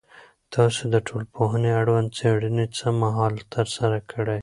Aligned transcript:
تاسو 0.53 0.81
د 0.93 0.95
ټولنپوهنې 1.07 1.71
اړوند 1.79 2.09
څېړنې 2.17 2.65
څه 2.77 2.87
مهال 3.01 3.33
ترسره 3.53 3.99
کړي؟ 4.11 4.39